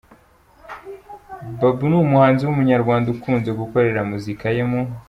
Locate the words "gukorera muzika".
3.59-4.45